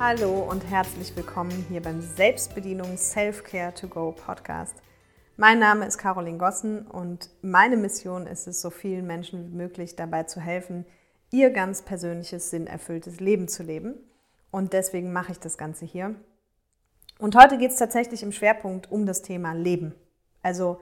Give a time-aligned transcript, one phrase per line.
[0.00, 4.76] Hallo und herzlich willkommen hier beim Selbstbedienung Self-Care to Go Podcast.
[5.36, 9.96] Mein Name ist Caroline Gossen und meine Mission ist es, so vielen Menschen wie möglich
[9.96, 10.86] dabei zu helfen,
[11.32, 13.94] ihr ganz persönliches, sinnerfülltes Leben zu leben.
[14.52, 16.14] Und deswegen mache ich das Ganze hier.
[17.18, 19.96] Und heute geht es tatsächlich im Schwerpunkt um das Thema Leben.
[20.44, 20.80] Also,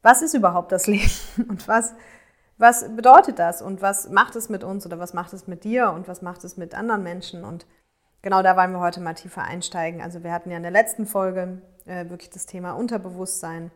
[0.00, 1.10] was ist überhaupt das Leben
[1.50, 1.92] und was,
[2.56, 5.90] was bedeutet das und was macht es mit uns oder was macht es mit dir
[5.90, 7.66] und was macht es mit anderen Menschen und
[8.26, 10.02] genau da wollen wir heute mal tiefer einsteigen.
[10.02, 13.70] Also wir hatten ja in der letzten Folge äh, wirklich das Thema Unterbewusstsein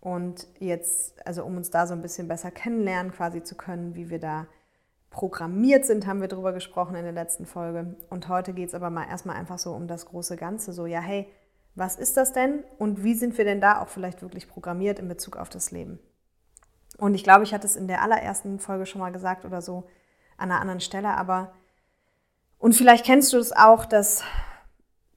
[0.00, 4.10] und jetzt, also um uns da so ein bisschen besser kennenlernen quasi zu können, wie
[4.10, 4.48] wir da
[5.10, 7.94] programmiert sind, haben wir darüber gesprochen in der letzten Folge.
[8.10, 10.72] Und heute geht es aber mal erstmal einfach so um das große Ganze.
[10.72, 11.28] So, ja, hey,
[11.76, 15.06] was ist das denn und wie sind wir denn da auch vielleicht wirklich programmiert in
[15.06, 16.00] Bezug auf das Leben?
[16.98, 19.84] Und ich glaube, ich hatte es in der allerersten Folge schon mal gesagt oder so
[20.38, 21.52] an einer anderen Stelle, aber
[22.58, 24.22] und vielleicht kennst du es auch, dass,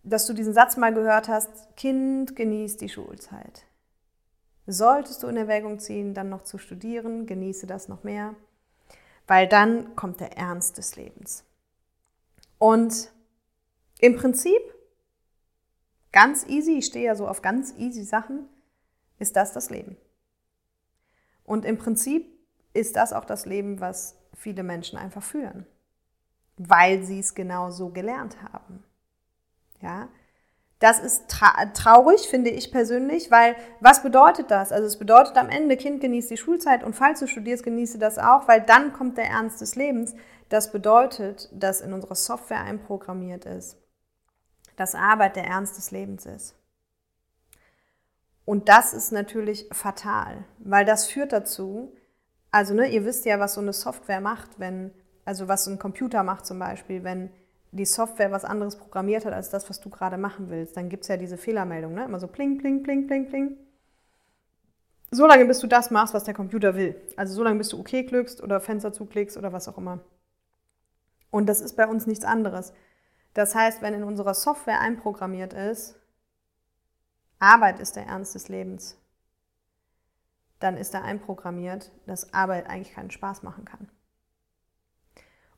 [0.04, 3.66] dass du diesen Satz mal gehört hast, Kind genießt die Schulzeit.
[4.68, 8.36] Solltest du in Erwägung ziehen, dann noch zu studieren, genieße das noch mehr
[9.30, 11.46] weil dann kommt der Ernst des Lebens.
[12.58, 13.12] Und
[14.00, 14.60] im Prinzip,
[16.12, 18.50] ganz easy, ich stehe ja so auf ganz easy Sachen,
[19.20, 19.98] ist das das Leben.
[21.44, 22.28] Und im Prinzip
[22.74, 25.68] ist das auch das Leben, was viele Menschen einfach führen,
[26.60, 28.84] weil sie es genau so gelernt haben.
[29.82, 30.10] Ja,
[30.80, 34.72] das ist tra traurig, finde ich persönlich, weil was bedeutet das?
[34.72, 38.18] Also es bedeutet am Ende, Kind genießt die Schulzeit und falls du studierst, genieße das
[38.18, 40.16] auch, weil dann kommt der Ernst des Lebens.
[40.50, 43.78] Das bedeutet, dass in unserer Software einprogrammiert ist,
[44.76, 46.56] dass Arbeit der Ernst des Lebens ist.
[48.44, 51.94] Und das ist natürlich fatal, weil das führt dazu,
[52.52, 54.92] also ne, ihr wisst ja, was so eine Software macht, wenn,
[55.30, 57.30] also was ein Computer macht zum Beispiel, wenn
[57.72, 61.04] die Software was anderes programmiert hat als das, was du gerade machen willst, dann gibt
[61.04, 62.06] es ja diese Fehlermeldung, ne?
[62.06, 63.56] immer so pling, pling, pling, pling, pling.
[65.12, 67.00] So lange, bis du das machst, was der Computer will.
[67.16, 70.00] Also so lange, bis du OK klickst oder Fenster zuklickst oder was auch immer.
[71.30, 72.74] Und das ist bei uns nichts anderes.
[73.36, 75.96] Das heißt, wenn in unserer Software einprogrammiert ist,
[77.38, 78.98] Arbeit ist der Ernst des Lebens,
[80.58, 83.90] dann ist da einprogrammiert, dass Arbeit eigentlich keinen Spaß machen kann.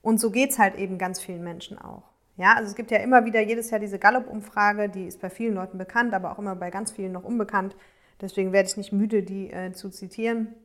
[0.01, 2.03] Und so geht es halt eben ganz vielen Menschen auch.
[2.37, 5.53] Ja, also es gibt ja immer wieder jedes Jahr diese Gallup-Umfrage, die ist bei vielen
[5.53, 7.75] Leuten bekannt, aber auch immer bei ganz vielen noch unbekannt.
[8.19, 10.55] Deswegen werde ich nicht müde, die äh, zu zitieren,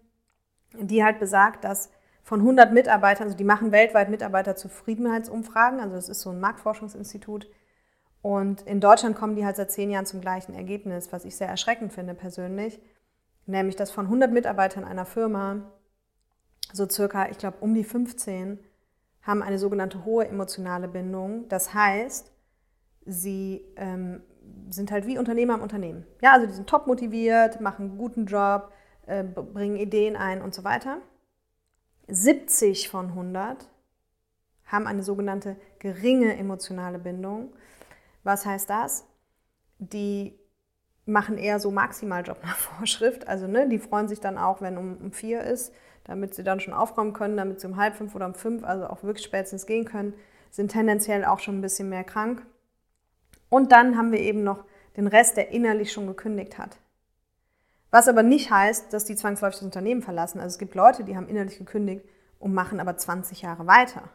[0.78, 1.90] die halt besagt, dass
[2.22, 7.48] von 100 Mitarbeitern, also die machen weltweit Mitarbeiterzufriedenheitsumfragen, also das ist so ein Marktforschungsinstitut.
[8.20, 11.48] Und in Deutschland kommen die halt seit zehn Jahren zum gleichen Ergebnis, was ich sehr
[11.48, 12.80] erschreckend finde persönlich.
[13.46, 15.70] Nämlich, dass von 100 Mitarbeitern einer Firma
[16.72, 18.58] so circa, ich glaube, um die 15
[19.26, 21.48] haben eine sogenannte hohe emotionale Bindung.
[21.48, 22.32] Das heißt,
[23.04, 24.22] sie ähm,
[24.70, 26.06] sind halt wie Unternehmer im Unternehmen.
[26.22, 28.72] Ja, also die sind top motiviert, machen einen guten Job,
[29.06, 30.98] äh, bringen Ideen ein und so weiter.
[32.08, 33.68] 70 von 100
[34.64, 37.52] haben eine sogenannte geringe emotionale Bindung.
[38.22, 39.06] Was heißt das?
[39.78, 40.38] Die
[41.04, 43.26] machen eher so Maximaljob nach Vorschrift.
[43.26, 45.72] Also ne, die freuen sich dann auch, wenn um, um vier ist,
[46.06, 48.86] damit sie dann schon aufräumen können, damit sie um halb fünf oder um fünf, also
[48.86, 50.14] auch wirklich spätestens gehen können,
[50.50, 52.46] sind tendenziell auch schon ein bisschen mehr krank.
[53.48, 54.64] Und dann haben wir eben noch
[54.96, 56.78] den Rest, der innerlich schon gekündigt hat.
[57.90, 60.40] Was aber nicht heißt, dass die zwangsläufig das Unternehmen verlassen.
[60.40, 62.04] Also es gibt Leute, die haben innerlich gekündigt
[62.38, 64.08] und machen aber 20 Jahre weiter.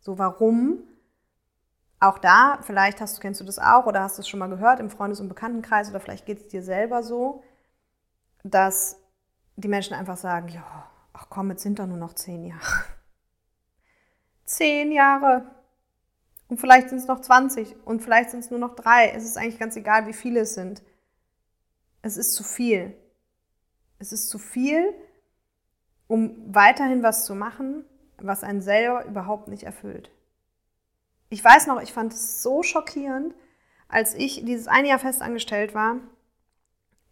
[0.00, 0.82] So, warum?
[1.98, 4.80] Auch da, vielleicht hast kennst du das auch oder hast du es schon mal gehört
[4.80, 7.42] im Freundes- und Bekanntenkreis oder vielleicht geht es dir selber so,
[8.44, 9.00] dass
[9.56, 12.62] die Menschen einfach sagen, ja, ach komm, jetzt sind doch nur noch zehn Jahre.
[14.44, 15.50] Zehn Jahre.
[16.48, 19.10] Und vielleicht sind es noch 20 und vielleicht sind es nur noch drei.
[19.10, 20.82] Es ist eigentlich ganz egal, wie viele es sind.
[22.02, 22.96] Es ist zu viel.
[23.98, 24.94] Es ist zu viel,
[26.06, 27.84] um weiterhin was zu machen,
[28.18, 30.10] was einen selber überhaupt nicht erfüllt.
[31.30, 33.34] Ich weiß noch, ich fand es so schockierend,
[33.88, 35.96] als ich dieses eine Jahr festangestellt war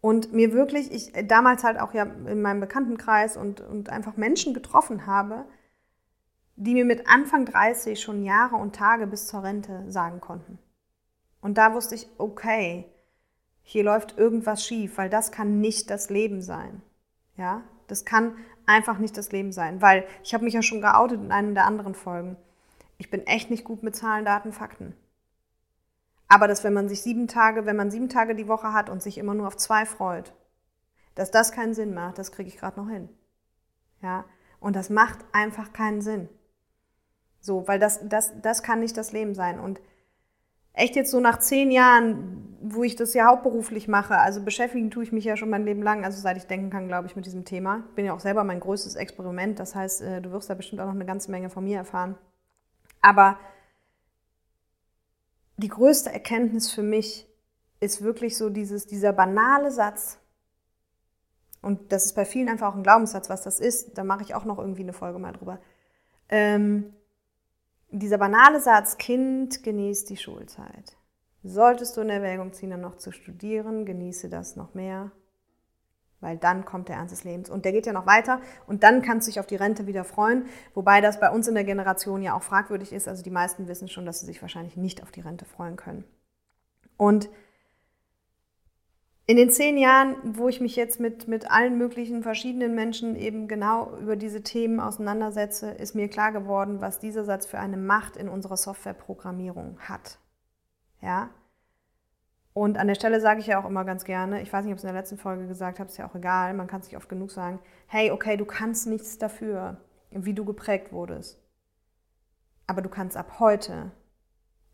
[0.05, 4.53] und mir wirklich, ich damals halt auch ja in meinem Bekanntenkreis und, und einfach Menschen
[4.53, 5.45] getroffen habe,
[6.55, 10.59] die mir mit Anfang 30 schon Jahre und Tage bis zur Rente sagen konnten.
[11.41, 12.85] Und da wusste ich, okay,
[13.63, 16.83] hier läuft irgendwas schief, weil das kann nicht das Leben sein.
[17.35, 18.35] Ja, das kann
[18.67, 21.65] einfach nicht das Leben sein, weil ich habe mich ja schon geoutet in einem der
[21.65, 22.37] anderen Folgen.
[22.99, 24.93] Ich bin echt nicht gut mit Zahlen, Daten, Fakten.
[26.27, 29.01] Aber dass wenn man sich sieben Tage, wenn man sieben Tage die Woche hat und
[29.01, 30.33] sich immer nur auf zwei freut,
[31.13, 33.09] dass das keinen Sinn macht, das kriege ich gerade noch hin.
[34.01, 34.25] Ja,
[34.59, 36.29] und das macht einfach keinen Sinn.
[37.39, 39.59] So, weil das, das, das kann nicht das Leben sein.
[39.59, 39.79] Und
[40.73, 45.03] echt jetzt so nach zehn Jahren, wo ich das ja hauptberuflich mache, also beschäftigen tue
[45.03, 47.25] ich mich ja schon mein Leben lang, also seit ich denken kann, glaube ich, mit
[47.25, 47.83] diesem Thema.
[47.89, 50.81] Ich bin ja auch selber mein größtes Experiment, das heißt, äh, du wirst da bestimmt
[50.81, 52.17] auch noch eine ganze Menge von mir erfahren.
[53.01, 53.37] Aber
[55.57, 57.27] die größte Erkenntnis für mich
[57.79, 60.19] ist wirklich so dieses, dieser banale Satz,
[61.61, 64.35] und das ist bei vielen einfach auch ein Glaubenssatz, was das ist, da mache ich
[64.35, 65.59] auch noch irgendwie eine Folge mal drüber.
[66.29, 66.93] Ähm,
[67.89, 70.97] dieser banale Satz, Kind, genießt die Schulzeit.
[71.43, 75.11] Solltest du in Erwägung ziehen, dann noch zu studieren, genieße das noch mehr,
[76.25, 77.51] weil dann kommt der Ernst des Lebens.
[77.51, 80.03] Und der geht ja noch weiter und dann kannst du dich auf die Rente wieder
[80.03, 83.07] freuen, wobei das bei uns in der Generation ja auch fragwürdig ist.
[83.07, 86.03] Also die meisten wissen schon, dass sie sich wahrscheinlich nicht auf die Rente freuen können.
[86.97, 87.29] Und
[89.27, 93.47] in den zehn Jahren, wo ich mich jetzt mit, mit allen möglichen verschiedenen Menschen eben
[93.47, 98.17] genau über diese Themen auseinandersetze, ist mir klar geworden, was dieser Satz für eine Macht
[98.17, 100.17] in unserer Softwareprogrammierung hat.
[101.01, 101.29] Ja?
[102.55, 104.77] Und an der Stelle sage ich ja auch immer ganz gerne, ich weiß nicht, ob
[104.77, 106.97] es in der letzten Folge gesagt habe, ist ja auch egal, man kann es nicht
[106.97, 109.77] oft genug sagen, hey, okay, du kannst nichts dafür,
[110.09, 111.39] wie du geprägt wurdest.
[112.65, 113.91] Aber du kannst ab heute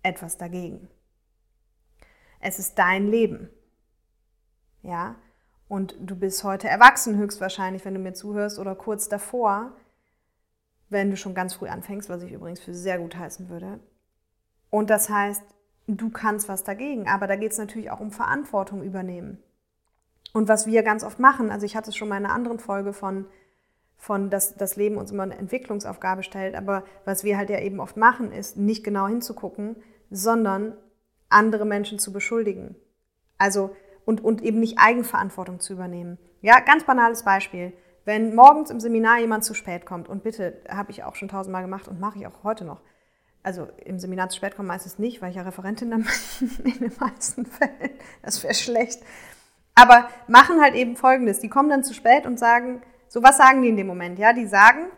[0.03, 0.87] etwas dagegen.
[2.39, 3.49] Es ist dein Leben
[4.83, 5.15] ja,
[5.67, 9.73] und du bist heute erwachsen höchstwahrscheinlich, wenn du mir zuhörst, oder kurz davor,
[10.89, 13.79] wenn du schon ganz früh anfängst, was ich übrigens für sehr gut heißen würde.
[14.69, 15.43] Und das heißt,
[15.97, 19.41] du kannst was dagegen, aber da geht es natürlich auch um Verantwortung übernehmen.
[20.33, 22.59] Und was wir ganz oft machen, also ich hatte es schon mal in einer anderen
[22.59, 23.25] Folge von,
[23.97, 27.79] von dass das Leben uns immer eine Entwicklungsaufgabe stellt, aber was wir halt ja eben
[27.79, 29.75] oft machen, ist nicht genau hinzugucken,
[30.09, 30.77] sondern
[31.29, 32.75] andere Menschen zu beschuldigen.
[33.37, 36.17] Also und, und eben nicht Eigenverantwortung zu übernehmen.
[36.41, 37.73] Ja, ganz banales Beispiel.
[38.03, 41.61] Wenn morgens im Seminar jemand zu spät kommt, und bitte, habe ich auch schon tausendmal
[41.61, 42.81] gemacht und mache ich auch heute noch.
[43.43, 46.07] Also im Seminar zu spät kommen meistens nicht, weil ich ja Referentin dann
[46.39, 47.91] bin in den meisten Fällen.
[48.21, 49.01] Das wäre schlecht.
[49.73, 51.39] Aber machen halt eben Folgendes.
[51.39, 54.19] Die kommen dann zu spät und sagen, so was sagen die in dem Moment?
[54.19, 54.91] Ja, die sagen,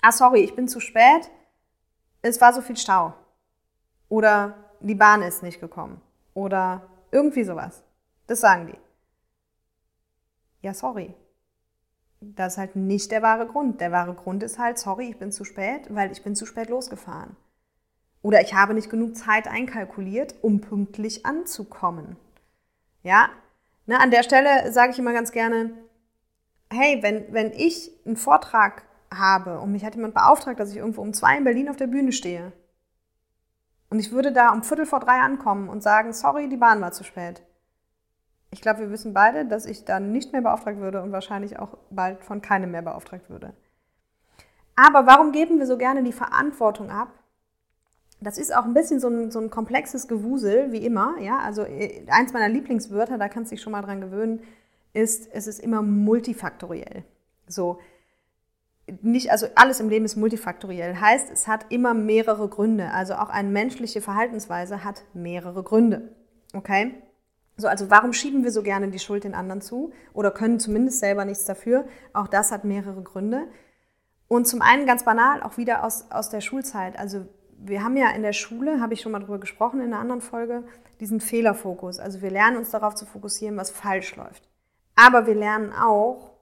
[0.00, 1.30] ah sorry, ich bin zu spät,
[2.22, 3.14] es war so viel Stau.
[4.08, 6.00] Oder die Bahn ist nicht gekommen.
[6.34, 7.82] Oder irgendwie sowas.
[8.26, 8.78] Das sagen die.
[10.60, 11.14] Ja, sorry.
[12.22, 13.80] Das ist halt nicht der wahre Grund.
[13.80, 16.68] Der wahre Grund ist halt, sorry, ich bin zu spät, weil ich bin zu spät
[16.68, 17.36] losgefahren.
[18.22, 22.16] Oder ich habe nicht genug Zeit einkalkuliert, um pünktlich anzukommen.
[23.02, 23.28] Ja,
[23.86, 25.72] ne, an der Stelle sage ich immer ganz gerne,
[26.72, 31.02] hey, wenn, wenn ich einen Vortrag habe und mich hat jemand beauftragt, dass ich irgendwo
[31.02, 32.52] um zwei in Berlin auf der Bühne stehe
[33.92, 36.92] und ich würde da um Viertel vor drei ankommen und sagen, sorry, die Bahn war
[36.92, 37.42] zu spät,
[38.52, 41.78] ich glaube, wir wissen beide, dass ich dann nicht mehr beauftragt würde und wahrscheinlich auch
[41.90, 43.54] bald von keinem mehr beauftragt würde.
[44.76, 47.08] Aber warum geben wir so gerne die Verantwortung ab?
[48.20, 51.18] Das ist auch ein bisschen so ein, so ein komplexes Gewusel, wie immer.
[51.18, 51.38] Ja?
[51.38, 54.42] Also äh, eins meiner Lieblingswörter, da kannst du dich schon mal dran gewöhnen,
[54.92, 57.04] ist, es ist immer multifaktoriell.
[57.48, 57.80] So,
[59.00, 61.00] nicht, also alles im Leben ist multifaktoriell.
[61.00, 62.90] Heißt, es hat immer mehrere Gründe.
[62.90, 66.14] Also auch eine menschliche Verhaltensweise hat mehrere Gründe.
[66.54, 66.94] Okay?
[67.56, 71.00] So, also warum schieben wir so gerne die Schuld den anderen zu oder können zumindest
[71.00, 71.86] selber nichts dafür?
[72.12, 73.46] Auch das hat mehrere Gründe.
[74.26, 76.98] Und zum einen ganz banal, auch wieder aus, aus der Schulzeit.
[76.98, 77.26] Also
[77.58, 80.22] wir haben ja in der Schule, habe ich schon mal drüber gesprochen in einer anderen
[80.22, 80.64] Folge,
[81.00, 81.98] diesen Fehlerfokus.
[81.98, 84.48] Also wir lernen uns darauf zu fokussieren, was falsch läuft.
[84.96, 86.32] Aber wir lernen auch,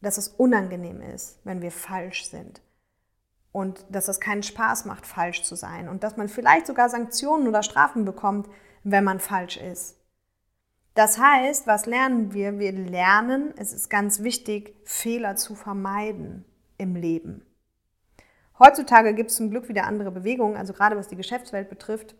[0.00, 2.62] dass es unangenehm ist, wenn wir falsch sind.
[3.50, 5.88] Und dass es keinen Spaß macht, falsch zu sein.
[5.88, 8.48] Und dass man vielleicht sogar Sanktionen oder Strafen bekommt,
[8.84, 9.97] wenn man falsch ist.
[10.98, 12.58] Das heißt, was lernen wir?
[12.58, 16.44] Wir lernen, es ist ganz wichtig, Fehler zu vermeiden
[16.76, 17.46] im Leben.
[18.58, 22.16] Heutzutage gibt es zum Glück wieder andere Bewegungen, also gerade was die Geschäftswelt betrifft,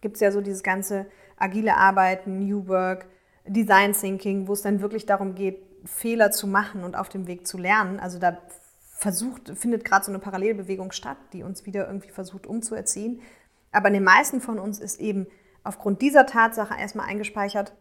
[0.00, 3.06] gibt es ja so dieses ganze agile Arbeiten, New Work,
[3.46, 7.46] Design Thinking, wo es dann wirklich darum geht, Fehler zu machen und auf dem Weg
[7.46, 8.00] zu lernen.
[8.00, 8.38] Also da
[8.90, 13.20] versucht, findet gerade so eine Parallelbewegung statt, die uns wieder irgendwie versucht umzuerziehen.
[13.70, 15.28] Aber in den meisten von uns ist eben
[15.62, 17.72] aufgrund dieser Tatsache erstmal eingespeichert,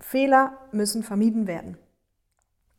[0.00, 1.78] Fehler müssen vermieden werden.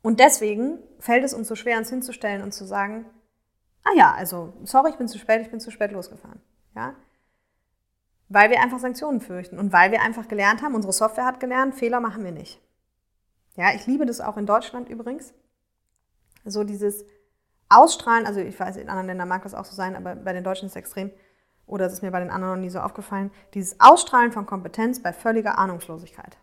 [0.02, 3.06] Und deswegen fällt es uns so schwer, uns hinzustellen und zu sagen,
[3.84, 6.42] ah ja, also, sorry, ich bin zu spät, ich bin zu spät losgefahren.
[6.76, 6.96] Ja?
[8.30, 11.76] Weil wir einfach Sanktionen fürchten und weil wir einfach gelernt haben, unsere Software hat gelernt,
[11.76, 12.62] Fehler machen wir nicht.
[13.56, 15.34] Ja, ich liebe das auch in Deutschland übrigens.
[16.44, 17.06] So dieses
[17.70, 20.44] Ausstrahlen, also ich weiß, in anderen Ländern mag das auch so sein, aber bei den
[20.44, 21.12] Deutschen ist es extrem,
[21.66, 25.02] oder es ist mir bei den anderen noch nie so aufgefallen, dieses Ausstrahlen von Kompetenz
[25.02, 26.38] bei völliger Ahnungslosigkeit.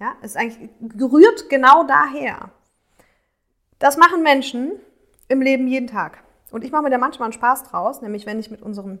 [0.00, 2.50] Ja, ist eigentlich gerührt genau daher.
[3.78, 4.72] Das machen Menschen
[5.28, 6.24] im Leben jeden Tag.
[6.50, 9.00] Und ich mache mir da manchmal einen Spaß draus, nämlich wenn ich mit unseren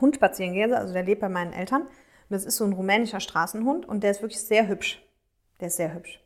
[0.00, 3.20] Hund spazieren gehe, also der lebt bei meinen Eltern, und das ist so ein rumänischer
[3.20, 5.02] Straßenhund und der ist wirklich sehr hübsch.
[5.60, 6.20] Der ist sehr hübsch.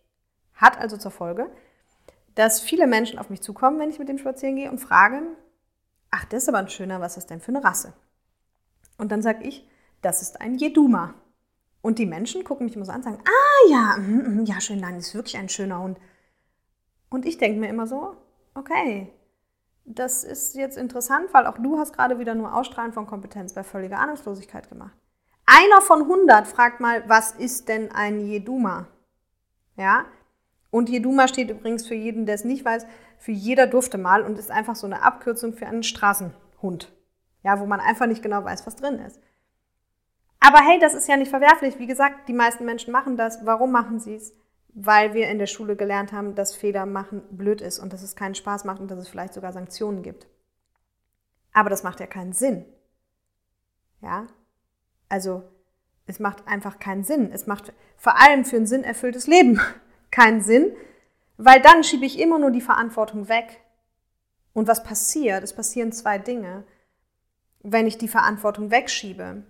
[0.55, 1.51] Hat also zur Folge,
[2.35, 5.37] dass viele Menschen auf mich zukommen, wenn ich mit dem spazieren gehe und fragen,
[6.11, 7.95] ach, das ist aber ein schöner, was ist denn für eine Rasse?
[8.99, 9.67] Und dann sage ich,
[10.03, 11.15] das ist ein Jeduma.
[11.83, 14.81] Und die Menschen gucken mich immer so an und sagen, ah ja, mm, ja, schön,
[14.81, 15.99] nein, ist wirklich ein schöner Hund.
[17.11, 18.17] Und ich denke mir immer so,
[18.55, 19.13] okay,
[19.85, 23.65] das ist jetzt interessant, weil auch du hast gerade wieder nur Ausstrahlen von Kompetenz bei
[23.65, 24.97] völliger Ahnungslosigkeit gemacht.
[25.45, 28.87] Einer von 100 fragt mal, was ist denn ein Jeduma?
[29.77, 30.07] Ja?
[30.71, 32.87] Und Jeduma steht übrigens für jeden, der es nicht weiß,
[33.19, 36.93] für jeder durfte mal und ist einfach so eine Abkürzung für einen Straßenhund.
[37.43, 39.21] Ja, wo man einfach nicht genau weiß, was drin ist.
[40.45, 41.79] Aber hey, das ist ja nicht verwerflich.
[41.79, 43.47] Wie gesagt, die meisten Menschen machen das.
[43.47, 44.35] Warum machen sie es?
[44.75, 48.17] Weil wir in der Schule gelernt haben, dass Fehler machen blöd ist und dass es
[48.17, 50.27] keinen Spaß macht und dass es vielleicht sogar Sanktionen gibt.
[51.53, 52.65] Aber das macht ja keinen Sinn.
[54.01, 54.27] Ja?
[55.09, 55.45] Also,
[56.07, 57.31] es macht einfach keinen Sinn.
[57.31, 59.61] Es macht vor allem für ein sinnerfülltes Leben
[60.11, 60.73] keinen Sinn,
[61.37, 63.61] weil dann schiebe ich immer nur die Verantwortung weg.
[64.55, 65.45] Und was passiert?
[65.45, 66.65] Es passieren zwei Dinge.
[67.63, 69.45] Wenn ich die Verantwortung wegschiebe,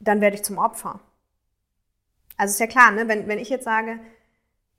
[0.00, 1.00] dann werde ich zum Opfer.
[2.36, 3.08] Also ist ja klar, ne?
[3.08, 3.98] wenn, wenn ich jetzt sage,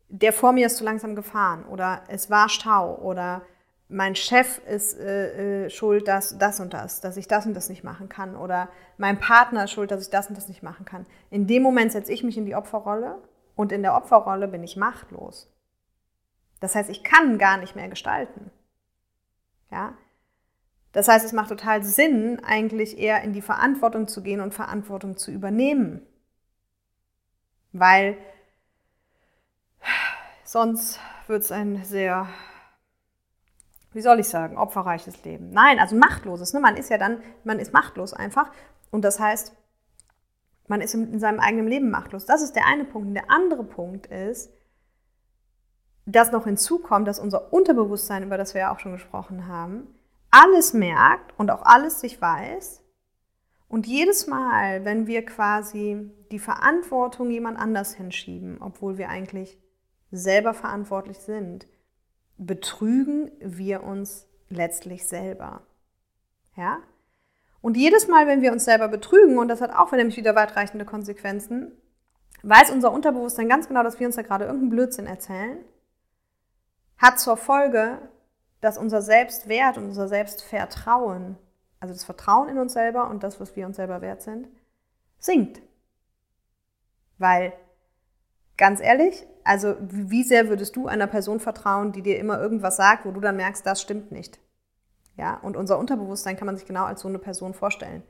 [0.07, 3.43] der vor mir ist zu langsam gefahren oder es war Stau oder
[3.89, 7.69] mein Chef ist äh, äh, schuld, dass das und das, dass ich das und das
[7.69, 10.85] nicht machen kann oder mein Partner ist schuld, dass ich das und das nicht machen
[10.85, 11.05] kann.
[11.31, 13.17] In dem Moment setze ich mich in die Opferrolle
[13.55, 15.51] und in der Opferrolle bin ich machtlos.
[16.59, 18.51] Das heißt, ich kann gar nicht mehr gestalten.
[19.71, 19.93] Ja?
[20.91, 25.17] Das heißt, es macht total Sinn, eigentlich eher in die Verantwortung zu gehen und Verantwortung
[25.17, 26.01] zu übernehmen.
[27.71, 28.17] Weil
[30.43, 32.27] sonst wird es ein sehr,
[33.93, 35.51] wie soll ich sagen, opferreiches Leben.
[35.51, 36.53] Nein, also machtloses.
[36.53, 36.59] Ne?
[36.59, 38.51] Man ist ja dann, man ist machtlos einfach.
[38.89, 39.55] Und das heißt,
[40.67, 42.25] man ist in seinem eigenen Leben machtlos.
[42.25, 43.07] Das ist der eine Punkt.
[43.07, 44.51] Und der andere Punkt ist,
[46.07, 49.87] dass noch hinzukommt, dass unser Unterbewusstsein, über das wir ja auch schon gesprochen haben,
[50.31, 52.83] alles merkt und auch alles sich weiß.
[53.67, 59.59] Und jedes Mal, wenn wir quasi die Verantwortung jemand anders hinschieben, obwohl wir eigentlich
[60.11, 61.67] selber verantwortlich sind,
[62.37, 65.61] betrügen wir uns letztlich selber.
[66.55, 66.79] Ja?
[67.61, 70.85] Und jedes Mal, wenn wir uns selber betrügen, und das hat auch nämlich wieder weitreichende
[70.85, 71.71] Konsequenzen,
[72.41, 75.59] weiß unser Unterbewusstsein ganz genau, dass wir uns da gerade irgendeinen Blödsinn erzählen,
[76.97, 77.99] hat zur Folge,
[78.61, 81.37] dass unser Selbstwert und unser Selbstvertrauen,
[81.79, 84.47] also das Vertrauen in uns selber und das, was wir uns selber wert sind,
[85.17, 85.61] sinkt.
[87.17, 87.53] Weil,
[88.57, 93.05] ganz ehrlich, also wie sehr würdest du einer Person vertrauen, die dir immer irgendwas sagt,
[93.05, 94.39] wo du dann merkst, das stimmt nicht?
[95.15, 98.03] Ja, und unser Unterbewusstsein kann man sich genau als so eine Person vorstellen.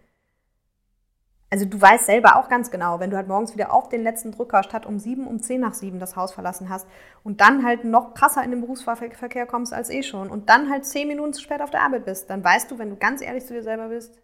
[1.51, 4.31] Also du weißt selber auch ganz genau, wenn du halt morgens wieder auf den letzten
[4.31, 6.87] Drücker statt um sieben, um zehn nach sieben das Haus verlassen hast
[7.23, 10.85] und dann halt noch krasser in den Berufsverkehr kommst als eh schon und dann halt
[10.85, 13.45] zehn Minuten zu spät auf der Arbeit bist, dann weißt du, wenn du ganz ehrlich
[13.45, 14.19] zu dir selber bist,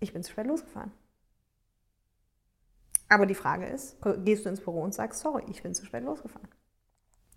[0.00, 0.92] ich bin zu spät losgefahren.
[3.08, 6.04] Aber die Frage ist, gehst du ins Büro und sagst, sorry, ich bin zu spät
[6.04, 6.48] losgefahren.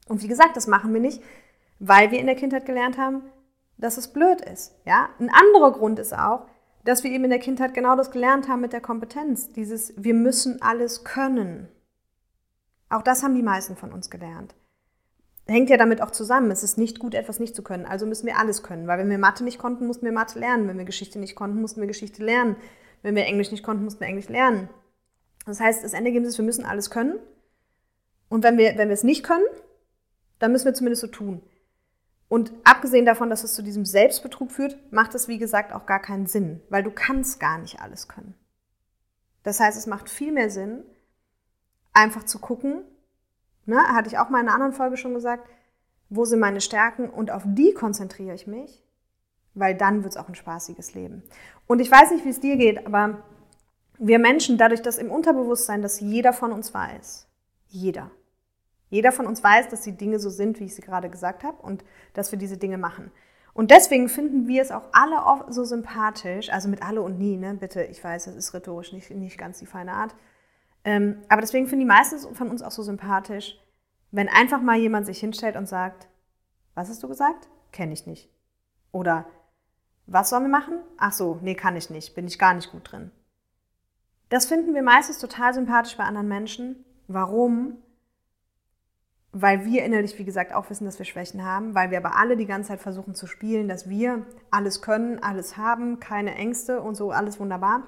[0.08, 1.22] Und wie gesagt, das machen wir nicht,
[1.80, 3.24] weil wir in der Kindheit gelernt haben,
[3.78, 4.76] dass es blöd ist.
[4.86, 5.10] Ja?
[5.20, 6.48] Ein anderer Grund ist auch,
[6.86, 9.52] dass wir eben in der Kindheit genau das gelernt haben mit der Kompetenz.
[9.52, 11.68] Dieses, wir müssen alles können.
[12.90, 14.56] Auch das haben die meisten von uns gelernt.
[15.48, 16.52] Hängt ja damit auch zusammen.
[16.52, 17.86] Es ist nicht gut, etwas nicht zu können.
[17.86, 18.88] Also müssen wir alles können.
[18.88, 20.68] Weil wenn wir Mathe nicht konnten, mussten wir Mathe lernen.
[20.68, 22.56] Wenn wir Geschichte nicht konnten, mussten wir Geschichte lernen.
[23.02, 24.70] Wenn wir Englisch nicht konnten, mussten wir Englisch lernen.
[25.48, 27.20] Das heißt, das Endergebnis ist, wir müssen alles können.
[28.30, 29.46] Und wenn wir, wenn wir es nicht können,
[30.38, 31.42] dann müssen wir zumindest so tun.
[32.36, 36.02] Und abgesehen davon, dass es zu diesem Selbstbetrug führt, macht es, wie gesagt, auch gar
[36.02, 38.36] keinen Sinn, weil du kannst gar nicht alles können.
[39.44, 40.84] Das heißt, es macht viel mehr Sinn,
[41.94, 42.82] einfach zu gucken,
[43.66, 45.48] ne, hatte ich auch mal in einer anderen Folge schon gesagt,
[46.10, 48.84] wo sind meine Stärken und auf die konzentriere ich mich,
[49.54, 51.24] weil dann wird es auch ein spaßiges Leben.
[51.68, 53.24] Und ich weiß nicht, wie es dir geht, aber
[53.98, 57.30] wir Menschen, dadurch, dass im Unterbewusstsein, dass jeder von uns weiß,
[57.70, 58.12] jeder,
[58.90, 61.62] jeder von uns weiß, dass die Dinge so sind, wie ich sie gerade gesagt habe
[61.62, 63.12] und dass wir diese Dinge machen.
[63.54, 67.54] Und deswegen finden wir es auch alle so sympathisch, also mit alle und nie, ne?
[67.54, 70.14] bitte, ich weiß, das ist rhetorisch nicht, nicht ganz die feine Art.
[70.84, 73.58] Ähm, aber deswegen finden die meisten von uns auch so sympathisch,
[74.12, 76.08] wenn einfach mal jemand sich hinstellt und sagt,
[76.74, 77.48] was hast du gesagt?
[77.72, 78.30] Kenne ich nicht.
[78.92, 79.26] Oder
[80.06, 80.76] was sollen wir machen?
[80.98, 83.12] Ach so, nee, kann ich nicht, bin ich gar nicht gut drin.
[84.30, 86.84] Das finden wir meistens total sympathisch bei anderen Menschen.
[87.08, 87.78] Warum?
[89.38, 92.38] Weil wir innerlich, wie gesagt, auch wissen, dass wir Schwächen haben, weil wir aber alle
[92.38, 96.96] die ganze Zeit versuchen zu spielen, dass wir alles können, alles haben, keine Ängste und
[96.96, 97.84] so, alles wunderbar.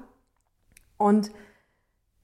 [0.97, 1.31] Und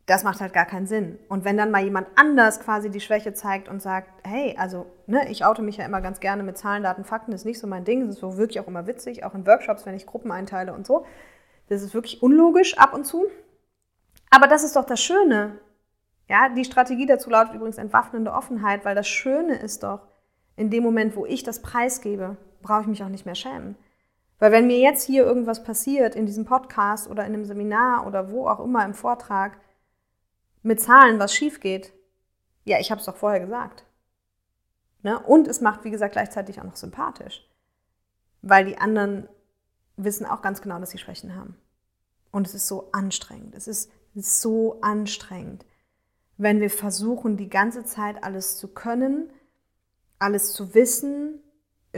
[0.08, 1.20] das macht halt gar keinen Sinn.
[1.30, 5.32] Und wenn dann mal jemand anders quasi die Schwäche zeigt und sagt, hey, also, ne,
[5.32, 7.86] ich oute mich ja immer ganz gerne mit Zahlen, Daten, Fakten, ist nicht so mein
[7.86, 10.74] Ding, das ist so wirklich auch immer witzig, auch in Workshops, wenn ich Gruppen einteile
[10.74, 11.06] und so.
[11.70, 13.28] Das ist wirklich unlogisch ab und zu.
[14.30, 15.60] Aber das ist doch das Schöne.
[16.28, 20.08] Ja, die Strategie dazu lautet übrigens entwaffnende Offenheit, weil das Schöne ist doch,
[20.56, 23.76] in dem Moment, wo ich das preisgebe, brauche ich mich auch nicht mehr schämen.
[24.40, 28.32] Weil wenn mir jetzt hier irgendwas passiert in diesem Podcast oder in einem Seminar oder
[28.32, 29.58] wo auch immer im Vortrag
[30.62, 31.94] mit Zahlen was schief geht,
[32.66, 33.86] ja, ich habe es doch vorher gesagt.
[35.02, 35.20] Ne?
[35.20, 37.48] Und es macht, wie gesagt, gleichzeitig auch noch sympathisch.
[38.42, 39.28] Weil die anderen
[39.98, 41.58] wissen auch ganz genau, dass sie Schwächen haben.
[42.32, 43.56] Und es ist so anstrengend.
[43.56, 45.66] Es ist so anstrengend
[46.38, 49.32] wenn wir versuchen, die ganze Zeit alles zu können,
[50.20, 51.40] alles zu wissen,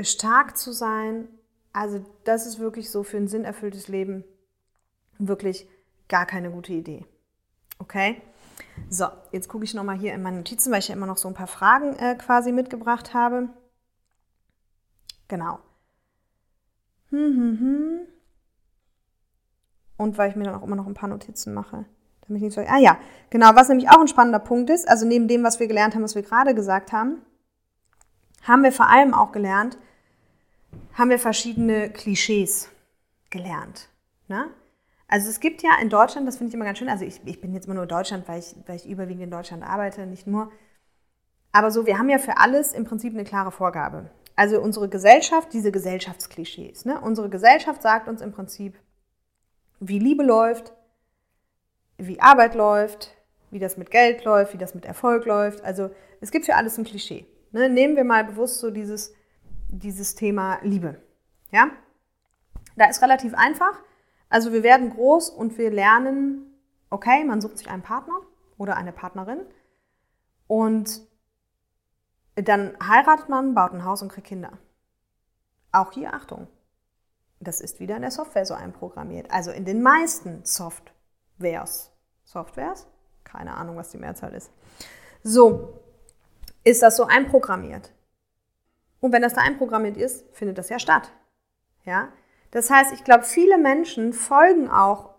[0.02, 1.28] stark zu sein.
[1.74, 4.24] Also das ist wirklich so für ein sinnerfülltes Leben
[5.18, 5.68] wirklich
[6.08, 7.06] gar keine gute Idee.
[7.80, 8.22] Okay?
[8.90, 11.28] So, jetzt gucke ich nochmal hier in meine Notizen, weil ich ja immer noch so
[11.28, 13.50] ein paar Fragen äh, quasi mitgebracht habe.
[15.28, 15.60] Genau.
[17.10, 18.00] Hm, hm, hm.
[19.98, 21.86] Und weil ich mir dann auch immer noch ein paar Notizen mache.
[22.28, 22.98] Damit ich nicht so, ah ja,
[23.30, 26.04] genau, was nämlich auch ein spannender Punkt ist, also neben dem, was wir gelernt haben,
[26.04, 27.22] was wir gerade gesagt haben,
[28.44, 29.78] haben wir vor allem auch gelernt,
[30.94, 32.70] haben wir verschiedene Klischees
[33.30, 33.90] gelernt.
[34.28, 34.48] Ne?
[35.08, 37.42] Also es gibt ja in Deutschland, das finde ich immer ganz schön, also ich, ich
[37.42, 40.26] bin jetzt immer nur in Deutschland, weil ich, weil ich überwiegend in Deutschland arbeite, nicht
[40.26, 40.52] nur.
[41.52, 44.10] Aber so, wir haben ja für alles im Prinzip eine klare Vorgabe.
[44.36, 46.86] Also unsere Gesellschaft, diese Gesellschaftsklischees.
[46.86, 47.00] Ne?
[47.00, 48.78] Unsere Gesellschaft sagt uns im Prinzip,
[49.80, 50.74] wie Liebe läuft,
[51.98, 53.16] wie Arbeit läuft,
[53.52, 55.64] wie das mit Geld läuft, wie das mit Erfolg läuft.
[55.64, 55.90] Also
[56.22, 57.26] es gibt für alles ein Klischee.
[57.52, 57.70] Ne?
[57.70, 59.14] Nehmen wir mal bewusst so dieses,
[59.70, 61.02] dieses Thema Liebe.
[61.52, 61.70] Ja?
[62.76, 63.80] Da ist relativ einfach.
[64.30, 68.20] Also wir werden groß und wir lernen, okay, man sucht sich einen Partner
[68.58, 69.40] oder eine Partnerin
[70.48, 71.02] und
[72.36, 74.58] dann heiratet man, baut ein Haus und kriegt Kinder.
[75.72, 76.48] Auch hier Achtung.
[77.40, 79.32] Das ist wieder in der Software so einprogrammiert.
[79.32, 80.94] Also in den meisten Soft
[81.38, 81.92] Softwares.
[82.24, 82.88] Softwares?
[83.24, 84.52] Keine Ahnung, was die Mehrzahl ist.
[85.24, 85.82] So,
[86.64, 87.92] ist das so einprogrammiert.
[89.00, 91.12] Und wenn das da einprogrammiert ist, findet das ja statt.
[91.84, 92.10] Ja?
[92.52, 95.16] Das heißt, ich glaube, viele Menschen folgen auch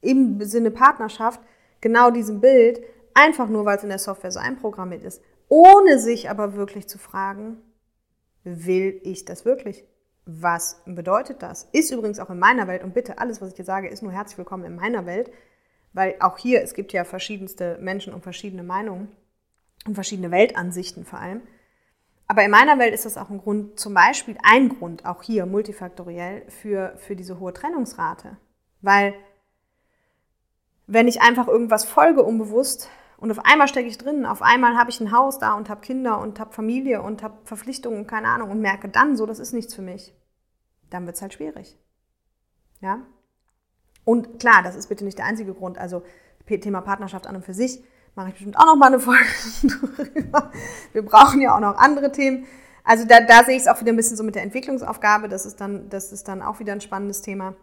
[0.00, 1.40] im Sinne Partnerschaft
[1.80, 2.80] genau diesem Bild,
[3.14, 6.98] einfach nur, weil es in der Software so einprogrammiert ist, ohne sich aber wirklich zu
[6.98, 7.62] fragen,
[8.44, 9.84] will ich das wirklich?
[10.30, 11.70] Was bedeutet das?
[11.72, 14.12] Ist übrigens auch in meiner Welt, und bitte, alles, was ich dir sage, ist nur
[14.12, 15.30] herzlich willkommen in meiner Welt,
[15.94, 19.08] weil auch hier, es gibt ja verschiedenste Menschen und verschiedene Meinungen
[19.86, 21.40] und verschiedene Weltansichten vor allem.
[22.26, 25.46] Aber in meiner Welt ist das auch ein Grund, zum Beispiel ein Grund, auch hier
[25.46, 28.36] multifaktoriell, für, für diese hohe Trennungsrate.
[28.82, 29.14] Weil
[30.86, 34.90] wenn ich einfach irgendwas folge unbewusst und auf einmal stecke ich drin, auf einmal habe
[34.90, 38.50] ich ein Haus da und habe Kinder und habe Familie und habe Verpflichtungen, keine Ahnung,
[38.50, 40.12] und merke dann so, das ist nichts für mich
[40.90, 41.78] dann wird es halt schwierig.
[42.80, 43.00] Ja?
[44.04, 45.78] Und klar, das ist bitte nicht der einzige Grund.
[45.78, 46.02] Also
[46.46, 49.24] Thema Partnerschaft an und für sich mache ich bestimmt auch noch mal eine Folge
[49.62, 50.50] drüber.
[50.92, 52.46] Wir brauchen ja auch noch andere Themen.
[52.84, 55.28] Also da, da sehe ich es auch wieder ein bisschen so mit der Entwicklungsaufgabe.
[55.28, 57.54] Das ist dann, das ist dann auch wieder ein spannendes Thema.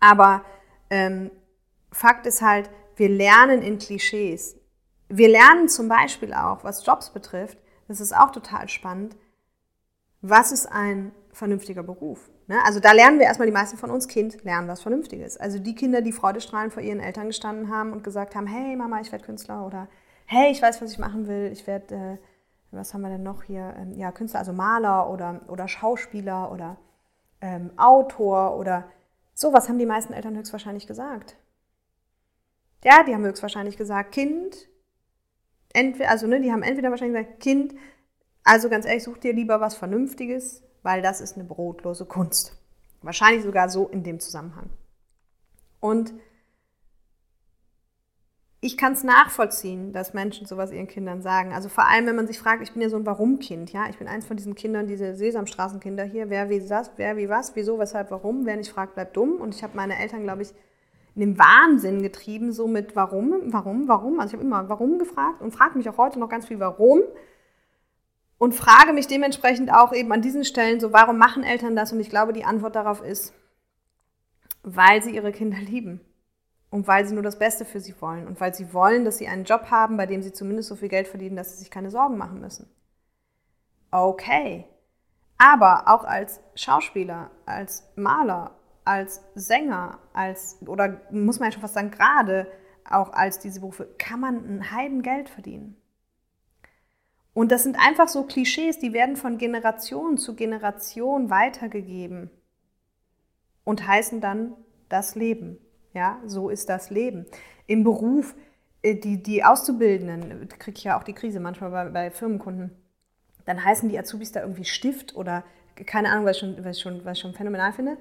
[0.00, 0.44] Aber
[0.90, 1.30] ähm,
[1.92, 4.56] Fakt ist halt, wir lernen in Klischees.
[5.08, 9.16] Wir lernen zum Beispiel auch, was Jobs betrifft, das ist auch total spannend,
[10.20, 12.30] was ist ein vernünftiger Beruf.
[12.46, 12.58] Ne?
[12.64, 15.38] Also da lernen wir erstmal die meisten von uns Kind lernen was Vernünftiges.
[15.38, 19.00] Also die Kinder, die freudestrahlend vor ihren Eltern gestanden haben und gesagt haben, hey Mama,
[19.00, 19.88] ich werde Künstler oder
[20.26, 22.18] hey, ich weiß, was ich machen will, ich werde, äh,
[22.70, 26.76] was haben wir denn noch hier, ähm, ja Künstler, also Maler oder, oder Schauspieler oder
[27.40, 28.84] ähm, Autor oder
[29.34, 31.36] sowas haben die meisten Eltern höchstwahrscheinlich gesagt.
[32.84, 34.68] Ja, die haben höchstwahrscheinlich gesagt, Kind,
[35.72, 37.74] entweder, also ne, die haben entweder wahrscheinlich gesagt, Kind,
[38.44, 42.56] also ganz ehrlich, such dir lieber was Vernünftiges, weil das ist eine brotlose Kunst.
[43.02, 44.70] Wahrscheinlich sogar so in dem Zusammenhang.
[45.80, 46.12] Und
[48.64, 51.52] ich kann es nachvollziehen, dass Menschen sowas ihren Kindern sagen.
[51.52, 53.88] Also vor allem, wenn man sich fragt, ich bin ja so ein Warum-Kind, ja.
[53.90, 56.30] Ich bin eins von diesen Kindern, diese Sesamstraßenkinder hier.
[56.30, 58.46] Wer wie das, wer wie was, wieso, weshalb, warum.
[58.46, 59.40] Wer nicht fragt, bleibt dumm.
[59.40, 60.54] Und ich habe meine Eltern, glaube ich,
[61.16, 64.20] in den Wahnsinn getrieben, so mit Warum, Warum, Warum.
[64.20, 67.00] Also ich habe immer Warum gefragt und frage mich auch heute noch ganz viel Warum
[68.42, 71.92] und frage mich dementsprechend auch eben an diesen Stellen so, warum machen Eltern das?
[71.92, 73.32] Und ich glaube, die Antwort darauf ist,
[74.64, 76.00] weil sie ihre Kinder lieben.
[76.68, 78.26] Und weil sie nur das Beste für sie wollen.
[78.26, 80.88] Und weil sie wollen, dass sie einen Job haben, bei dem sie zumindest so viel
[80.88, 82.68] Geld verdienen, dass sie sich keine Sorgen machen müssen.
[83.92, 84.64] Okay.
[85.38, 91.74] Aber auch als Schauspieler, als Maler, als Sänger, als, oder muss man ja schon fast
[91.74, 92.50] sagen, gerade
[92.90, 95.76] auch als diese Berufe, kann man ein Heidengeld verdienen.
[97.34, 102.30] Und das sind einfach so Klischees, die werden von Generation zu Generation weitergegeben
[103.64, 104.54] und heißen dann
[104.88, 105.58] das Leben.
[105.94, 107.26] Ja, so ist das Leben.
[107.66, 108.34] Im Beruf,
[108.82, 112.70] äh, die, die Auszubildenden, kriege ich ja auch die Krise manchmal bei, bei Firmenkunden,
[113.44, 115.44] dann heißen die Azubis da irgendwie Stift oder
[115.86, 117.96] keine Ahnung, was ich schon, was ich schon, was ich schon phänomenal finde,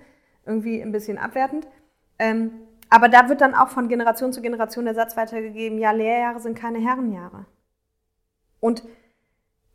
[0.45, 1.67] irgendwie ein bisschen abwertend.
[2.19, 2.51] Ähm,
[2.89, 6.57] aber da wird dann auch von Generation zu Generation der Satz weitergegeben, ja, Lehrjahre sind
[6.57, 7.45] keine Herrenjahre.
[8.59, 8.83] Und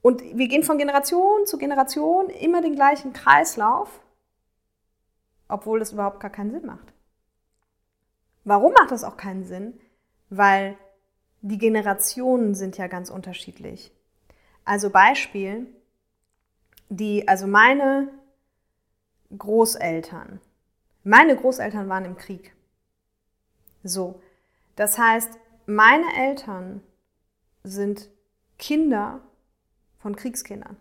[0.07, 4.01] und wir gehen von Generation zu Generation immer den gleichen Kreislauf,
[5.49, 6.93] obwohl das überhaupt gar keinen Sinn macht.
[8.45, 9.81] Warum macht das auch keinen Sinn?
[10.31, 10.79] Weil
[11.41, 13.91] die Generationen sind ja ganz unterschiedlich.
[14.65, 15.67] Also Beispiel,
[16.89, 18.07] die, also meine
[19.37, 20.41] Großeltern,
[21.03, 22.55] meine Großeltern waren im Krieg.
[23.83, 24.23] So,
[24.77, 25.33] das heißt,
[25.67, 26.81] meine Eltern
[27.65, 28.09] sind
[28.57, 29.21] Kinder
[30.07, 30.77] von Kriegskindern.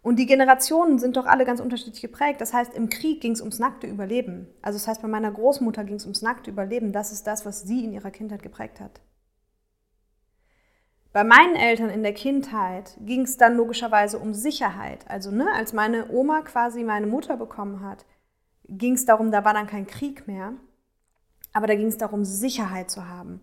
[0.00, 2.40] Und die Generationen sind doch alle ganz unterschiedlich geprägt.
[2.40, 4.48] Das heißt, im Krieg ging es ums nackte Überleben.
[4.62, 6.92] Also das heißt, bei meiner Großmutter ging es ums nackte Überleben.
[6.92, 9.02] Das ist das, was sie in ihrer Kindheit geprägt hat.
[11.12, 15.04] Bei meinen Eltern in der Kindheit ging es dann logischerweise um Sicherheit.
[15.10, 18.06] Also ne, als meine Oma quasi meine Mutter bekommen hat,
[18.66, 20.54] ging es darum, da war dann kein Krieg mehr,
[21.52, 23.42] aber da ging es darum, Sicherheit zu haben,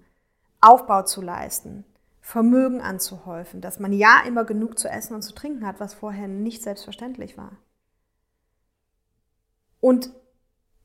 [0.62, 1.86] Aufbau zu leisten,
[2.30, 6.28] Vermögen anzuhäufen, dass man ja immer genug zu essen und zu trinken hat, was vorher
[6.28, 7.54] nicht selbstverständlich war.
[9.80, 10.12] Und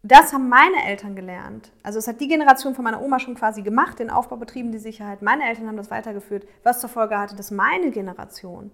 [0.02, 1.70] das haben meine Eltern gelernt.
[1.82, 4.78] Also es hat die Generation von meiner Oma schon quasi gemacht, den Aufbau betrieben, die
[4.78, 5.20] Sicherheit.
[5.20, 8.70] Meine Eltern haben das weitergeführt, was zur Folge hatte, dass meine Generation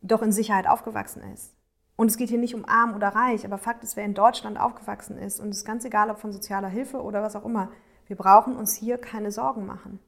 [0.00, 1.56] doch in Sicherheit aufgewachsen ist.
[1.96, 4.60] Und es geht hier nicht um arm oder reich, aber Fakt ist, wer in Deutschland
[4.60, 7.72] aufgewachsen ist, und es ist ganz egal, ob von sozialer Hilfe oder was auch immer,
[8.06, 9.98] wir brauchen uns hier keine Sorgen machen.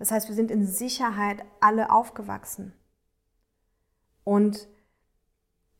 [0.00, 2.72] Das heißt, wir sind in Sicherheit alle aufgewachsen.
[4.24, 4.66] Und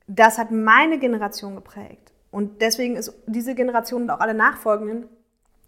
[0.06, 2.12] das hat meine Generation geprägt.
[2.30, 5.08] Und deswegen ist diese Generation und auch alle nachfolgenden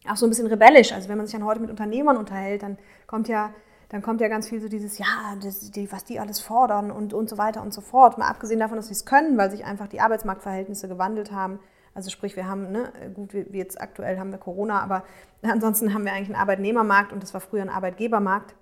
[0.08, 0.92] auch so ein bisschen rebellisch.
[0.92, 3.52] Also wenn man sich dann heute mit Unternehmern unterhält, dann kommt ja,
[3.88, 5.06] dann kommt ja ganz viel so dieses, ja,
[5.42, 8.18] das, die, was die alles fordern und, und so weiter und so fort.
[8.18, 11.60] Mal abgesehen davon, dass sie es können, weil sich einfach die Arbeitsmarktverhältnisse gewandelt haben.
[11.94, 15.04] Also sprich, wir haben, ne, gut, wie jetzt aktuell haben wir Corona, aber
[15.42, 18.54] ansonsten haben wir eigentlich einen Arbeitnehmermarkt und das war früher ein Arbeitgebermarkt,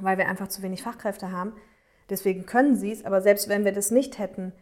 [0.00, 1.52] weil wir einfach zu wenig Fachkräfte haben.
[2.08, 4.52] Deswegen können sie es, aber selbst wenn wir das nicht hätten,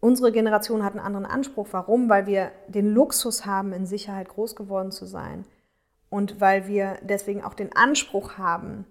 [0.00, 1.68] unsere Generation hat einen anderen Anspruch.
[1.70, 2.08] Warum?
[2.08, 5.44] Weil wir den Luxus haben, in Sicherheit groß geworden zu sein.
[6.08, 8.86] Und weil wir deswegen auch den Anspruch haben,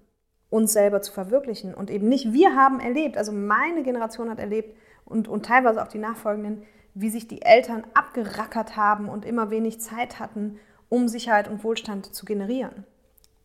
[0.49, 1.73] uns selber zu verwirklichen.
[1.73, 4.75] Und eben nicht wir haben erlebt, also meine Generation hat erlebt
[5.05, 9.79] und, und teilweise auch die nachfolgenden, wie sich die Eltern abgerackert haben und immer wenig
[9.79, 12.85] Zeit hatten, um Sicherheit und Wohlstand zu generieren.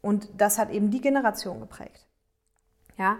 [0.00, 2.07] Und das hat eben die Generation geprägt.
[2.98, 3.18] Ja?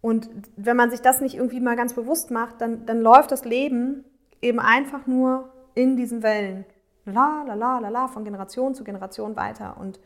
[0.00, 3.44] Und wenn man sich das nicht irgendwie mal ganz bewusst macht, dann, dann läuft das
[3.44, 4.04] Leben
[4.42, 6.66] eben einfach nur in diesen Wellen.
[7.06, 9.76] La, la, la, la, la, von Generation zu Generation weiter.
[9.78, 10.00] Und,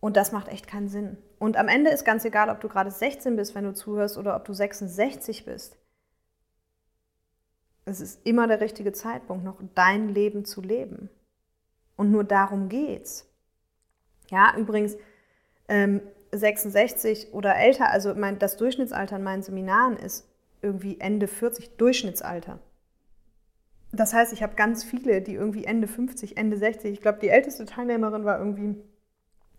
[0.00, 1.18] und das macht echt keinen Sinn.
[1.38, 4.36] Und am Ende ist ganz egal, ob du gerade 16 bist, wenn du zuhörst, oder
[4.36, 5.78] ob du 66 bist
[7.88, 11.08] es ist immer der richtige Zeitpunkt, noch dein Leben zu leben.
[11.96, 13.28] Und nur darum geht's.
[14.30, 14.96] Ja, übrigens,
[15.68, 16.00] ähm,
[16.32, 20.28] 66 oder älter, also mein, das Durchschnittsalter in meinen Seminaren ist
[20.60, 22.58] irgendwie Ende 40 Durchschnittsalter.
[23.92, 27.30] Das heißt, ich habe ganz viele, die irgendwie Ende 50, Ende 60, ich glaube, die
[27.30, 28.76] älteste Teilnehmerin war irgendwie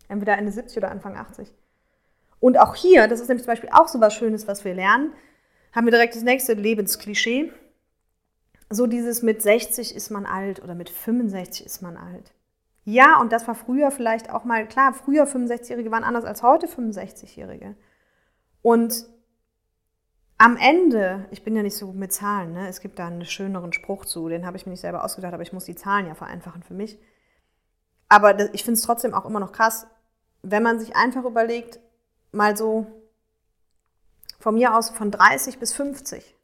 [0.07, 1.51] entweder Ende 70 oder Anfang 80.
[2.39, 5.13] Und auch hier, das ist nämlich zum Beispiel auch so was Schönes, was wir lernen,
[5.71, 7.51] haben wir direkt das nächste Lebensklischee
[8.69, 12.33] so dieses mit 60 ist man alt oder mit 65 ist man alt.
[12.85, 16.67] Ja, und das war früher vielleicht auch mal, klar, früher 65-Jährige waren anders als heute
[16.67, 17.75] 65-Jährige.
[18.61, 19.05] Und
[20.37, 22.67] am Ende, ich bin ja nicht so gut mit Zahlen, ne?
[22.67, 25.43] es gibt da einen schöneren Spruch zu, den habe ich mir nicht selber ausgedacht, aber
[25.43, 26.99] ich muss die Zahlen ja vereinfachen für mich.
[28.07, 29.87] Aber das, ich finde es trotzdem auch immer noch krass,
[30.41, 31.79] wenn man sich einfach überlegt,
[32.31, 32.87] mal so
[34.39, 36.38] von mir aus von 30 bis 50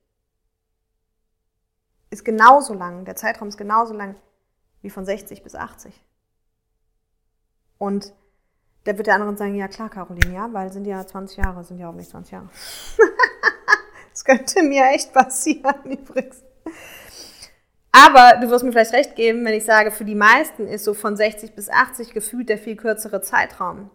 [2.15, 4.15] ist genauso lang, der Zeitraum ist genauso lang
[4.81, 5.93] wie von 60 bis 80.
[7.77, 8.13] Und
[8.85, 11.79] da wird der andere sagen, ja klar, Caroline, ja, weil sind ja 20 Jahre, sind
[11.79, 12.49] ja auch nicht 20 Jahre.
[14.11, 16.41] das könnte mir echt passieren übrigens.
[17.91, 20.93] Aber du wirst mir vielleicht recht geben, wenn ich sage, für die meisten ist so
[20.93, 23.89] von 60 bis 80 gefühlt der viel kürzere Zeitraum.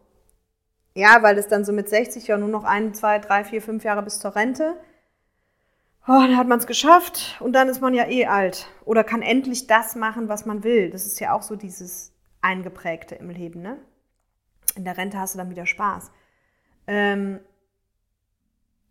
[0.94, 3.84] Ja, weil es dann so mit 60 ja nur noch ein, zwei, drei, vier, fünf
[3.84, 4.76] Jahre bis zur Rente.
[6.12, 8.66] Oh, dann hat man es geschafft und dann ist man ja eh alt.
[8.84, 10.90] Oder kann endlich das machen, was man will.
[10.90, 13.78] Das ist ja auch so dieses Eingeprägte im Leben, ne?
[14.74, 16.10] In der Rente hast du dann wieder Spaß.
[16.88, 17.38] Ähm,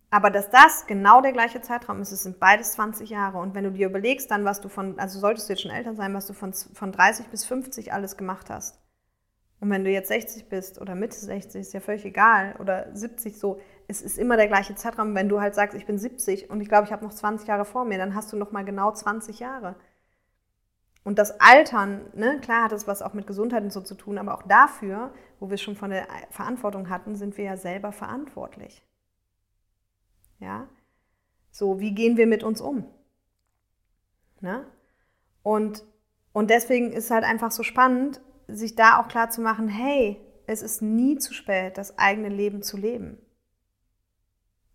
[0.10, 3.40] aber dass das genau der gleiche Zeitraum ist, es sind beides 20 Jahre.
[3.40, 5.96] Und wenn du dir überlegst, dann, was du von, also solltest du jetzt schon älter
[5.96, 8.80] sein, was du von, von 30 bis 50 alles gemacht hast.
[9.60, 13.38] Und wenn du jetzt 60 bist oder Mitte 60, ist ja völlig egal, oder 70
[13.38, 15.16] so, es ist immer der gleiche Zeitraum.
[15.16, 17.66] Wenn du halt sagst, ich bin 70 und ich glaube, ich habe noch 20 Jahre
[17.66, 19.76] vor mir, dann hast du noch mal genau 20 Jahre.
[21.04, 24.20] Und das Altern, ne, klar hat es was auch mit Gesundheit und so zu tun,
[24.20, 28.86] aber auch dafür, wo wir schon von der Verantwortung hatten, sind wir ja selber verantwortlich.
[30.38, 30.70] Ja?
[31.50, 32.86] So, wie gehen wir mit uns um?
[34.40, 34.68] Ne?
[35.42, 35.84] Und,
[36.32, 40.22] und deswegen ist es halt einfach so spannend, sich da auch klar zu machen, hey,
[40.46, 43.18] es ist nie zu spät, das eigene Leben zu leben.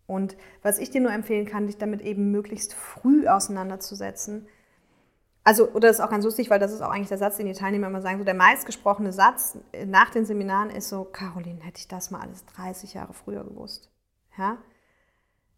[0.07, 4.47] Und was ich dir nur empfehlen kann, dich damit eben möglichst früh auseinanderzusetzen.
[5.43, 7.45] Also, oder das ist auch ganz lustig, weil das ist auch eigentlich der Satz, den
[7.45, 8.17] die Teilnehmer immer sagen.
[8.17, 12.45] So der meistgesprochene Satz nach den Seminaren ist so, Caroline, hätte ich das mal alles
[12.45, 13.91] 30 Jahre früher gewusst.
[14.37, 14.57] Ja?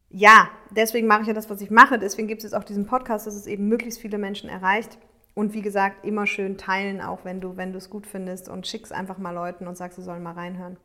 [0.09, 1.99] Ja, deswegen mache ich ja das, was ich mache.
[1.99, 4.97] Deswegen gibt es jetzt auch diesen Podcast, dass es eben möglichst viele Menschen erreicht.
[5.33, 8.65] Und wie gesagt, immer schön teilen, auch wenn du, wenn du es gut findest und
[8.65, 10.77] schickst einfach mal Leuten und sagst, sie sollen mal reinhören.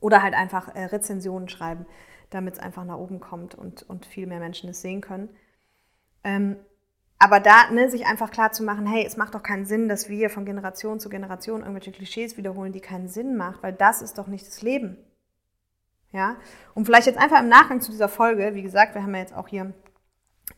[0.00, 1.86] Oder halt einfach äh, Rezensionen schreiben,
[2.30, 5.28] damit es einfach nach oben kommt und, und viel mehr Menschen es sehen können.
[6.24, 6.56] Ähm,
[7.18, 10.08] aber da ne, sich einfach klar zu machen, hey, es macht doch keinen Sinn, dass
[10.08, 14.16] wir von Generation zu Generation irgendwelche Klischees wiederholen, die keinen Sinn macht, weil das ist
[14.16, 14.96] doch nicht das Leben.
[16.12, 16.36] Ja?
[16.74, 19.34] Und vielleicht jetzt einfach im Nachgang zu dieser Folge, wie gesagt, wir haben ja jetzt
[19.34, 19.74] auch hier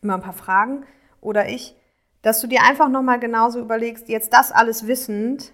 [0.01, 0.85] immer ein paar Fragen
[1.19, 1.75] oder ich,
[2.21, 5.53] dass du dir einfach nochmal genauso überlegst, jetzt das alles wissend,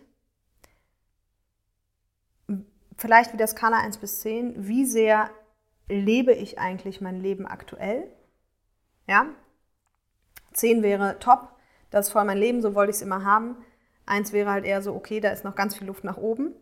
[2.98, 5.32] vielleicht wie der Skala 1 bis 10, wie sehr
[5.90, 8.10] lebe ich eigentlich mein Leben aktuell?
[9.08, 9.26] Ja?
[10.54, 11.50] 10 wäre top,
[11.90, 13.58] das ist voll mein Leben, so wollte ich es immer haben.
[14.06, 16.54] 1 wäre halt eher so, okay, da ist noch ganz viel Luft nach oben.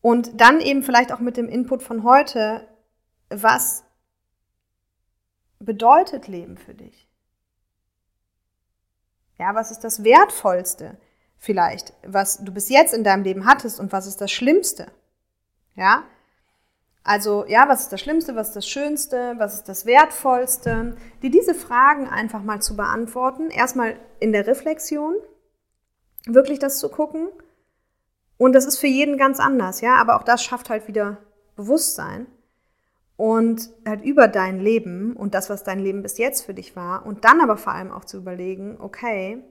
[0.00, 2.66] Und dann eben vielleicht auch mit dem Input von heute,
[3.30, 3.84] was
[5.58, 7.08] bedeutet Leben für dich?
[9.38, 10.98] Ja, was ist das Wertvollste
[11.38, 14.86] vielleicht, was du bis jetzt in deinem Leben hattest und was ist das Schlimmste?
[15.74, 16.04] Ja,
[17.04, 20.96] also ja, was ist das Schlimmste, was ist das Schönste, was ist das Wertvollste?
[21.22, 25.14] Dir diese Fragen einfach mal zu beantworten, erstmal in der Reflexion,
[26.26, 27.28] wirklich das zu gucken.
[28.38, 31.18] Und das ist für jeden ganz anders, ja, aber auch das schafft halt wieder
[31.56, 32.26] Bewusstsein
[33.16, 37.04] und halt über dein Leben und das, was dein Leben bis jetzt für dich war
[37.04, 39.42] und dann aber vor allem auch zu überlegen, okay,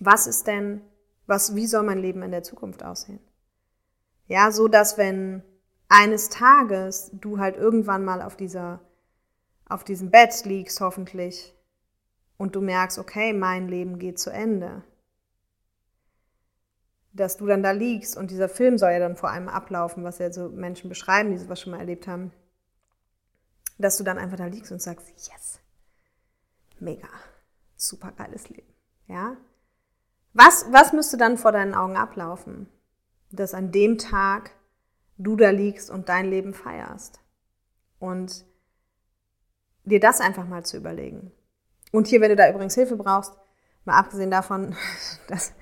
[0.00, 0.82] was ist denn,
[1.26, 3.20] was, wie soll mein Leben in der Zukunft aussehen?
[4.26, 5.42] Ja, so dass wenn
[5.88, 8.80] eines Tages du halt irgendwann mal auf dieser,
[9.68, 11.54] auf diesem Bett liegst, hoffentlich,
[12.38, 14.82] und du merkst, okay, mein Leben geht zu Ende,
[17.12, 20.18] dass du dann da liegst und dieser Film soll ja dann vor allem ablaufen, was
[20.18, 22.30] ja so Menschen beschreiben, die sowas schon mal erlebt haben
[23.78, 25.60] dass du dann einfach da liegst und sagst, yes,
[26.78, 27.08] mega,
[27.76, 28.72] super geiles Leben.
[29.06, 29.36] Ja?
[30.32, 32.68] Was, was müsste dann vor deinen Augen ablaufen?
[33.30, 34.52] Dass an dem Tag
[35.18, 37.20] du da liegst und dein Leben feierst.
[37.98, 38.44] Und
[39.84, 41.32] dir das einfach mal zu überlegen.
[41.92, 43.32] Und hier, wenn du da übrigens Hilfe brauchst,
[43.84, 44.74] mal abgesehen davon,
[45.28, 45.54] dass,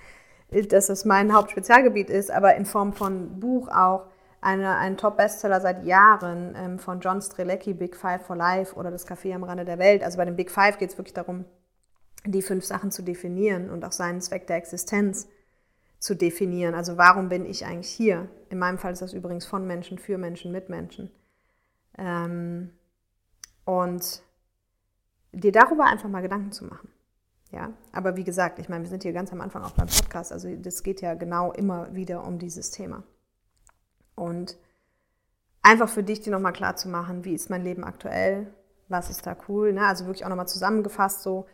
[0.50, 4.06] dass es mein Hauptspezialgebiet ist, aber in Form von Buch auch,
[4.44, 9.08] eine, ein Top-Bestseller seit Jahren ähm, von John Strelecki, Big Five for Life oder das
[9.08, 10.02] Café am Rande der Welt.
[10.02, 11.46] Also bei dem Big Five geht es wirklich darum,
[12.26, 15.28] die fünf Sachen zu definieren und auch seinen Zweck der Existenz
[16.04, 16.74] zu definieren.
[16.74, 18.28] Also warum bin ich eigentlich hier?
[18.50, 21.10] In meinem Fall ist das übrigens von Menschen, für Menschen, mit Menschen.
[21.96, 22.72] Ähm,
[23.64, 24.22] und
[25.32, 26.90] dir darüber einfach mal Gedanken zu machen.
[27.52, 30.30] Ja, aber wie gesagt, ich meine, wir sind hier ganz am Anfang auch beim Podcast,
[30.30, 33.02] also das geht ja genau immer wieder um dieses Thema.
[34.14, 34.58] Und
[35.62, 38.52] einfach für dich dir nochmal klar zu machen, wie ist mein Leben aktuell,
[38.88, 39.86] was ist da cool, ne?
[39.86, 41.46] also wirklich auch nochmal zusammengefasst so,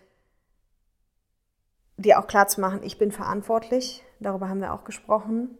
[2.03, 5.59] dir auch klar zu machen, ich bin verantwortlich, darüber haben wir auch gesprochen,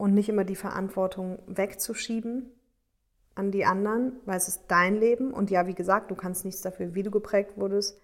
[0.00, 2.50] und nicht immer die Verantwortung wegzuschieben
[3.34, 5.30] an die anderen, weil es ist dein Leben.
[5.30, 8.00] Und ja, wie gesagt, du kannst nichts dafür, wie du geprägt wurdest,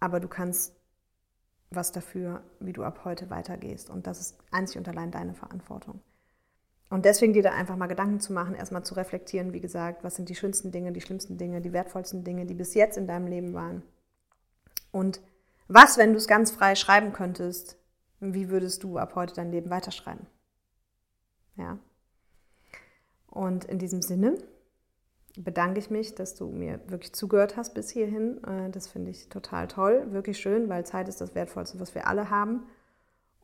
[0.00, 0.74] aber du kannst
[1.68, 3.90] was dafür, wie du ab heute weitergehst.
[3.90, 6.00] Und das ist einzig und allein deine Verantwortung.
[6.88, 10.16] Und deswegen dir da einfach mal Gedanken zu machen, erstmal zu reflektieren, wie gesagt, was
[10.16, 13.26] sind die schönsten Dinge, die schlimmsten Dinge, die wertvollsten Dinge, die bis jetzt in deinem
[13.26, 13.82] Leben waren.
[14.92, 15.20] Und
[15.68, 17.78] Was, wenn du es ganz frei schreiben könntest?
[18.20, 20.26] Wie würdest du ab heute dein Leben weiterschreiben?
[21.56, 21.78] Ja.
[23.26, 24.38] Und in diesem Sinne
[25.36, 28.42] bedanke ich mich, dass du mir wirklich zugehört hast bis hierhin.
[28.44, 32.06] Äh, das finde ich total toll, wirklich schön, weil Zeit ist das Wertvollste, was wir
[32.06, 32.64] alle haben.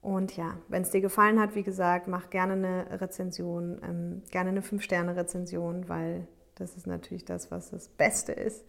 [0.01, 4.51] Und ja, wenn es dir gefallen hat, wie gesagt, mach gerne eine Rezension, ähm, gerne
[4.51, 8.65] eine 5-Sterne-Rezension, weil das ist natürlich das, was das Beste ist.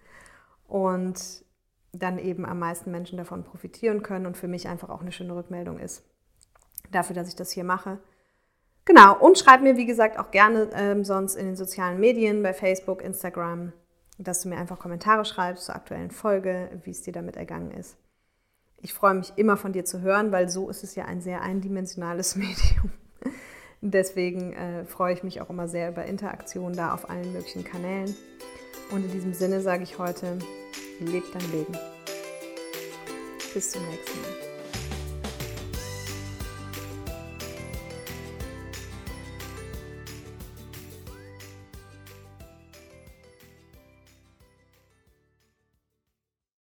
[0.68, 1.44] Und
[1.92, 5.36] dann eben am meisten Menschen davon profitieren können und für mich einfach auch eine schöne
[5.36, 6.04] Rückmeldung ist
[6.92, 8.00] dafür, dass ich das hier mache.
[8.86, 12.54] Genau, und schreib mir, wie gesagt, auch gerne ähm, sonst in den sozialen Medien, bei
[12.54, 13.72] Facebook, Instagram,
[14.18, 17.98] dass du mir einfach Kommentare schreibst zur aktuellen Folge, wie es dir damit ergangen ist.
[18.82, 21.42] Ich freue mich immer von dir zu hören, weil so ist es ja ein sehr
[21.42, 22.92] eindimensionales Medium.
[23.82, 28.16] Deswegen äh, freue ich mich auch immer sehr über Interaktion da auf allen möglichen Kanälen.
[28.92, 30.40] Und in diesem Sinne sage ich heute,
[31.00, 31.78] leb dein Leben.
[33.54, 34.49] Bis zum nächsten Mal.